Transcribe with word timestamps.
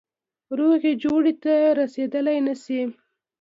روغي 0.59 0.91
جوړي 1.03 1.33
ته 1.43 1.53
رسېدلای 1.79 2.37
نه 2.47 2.55
سي. 2.63 2.79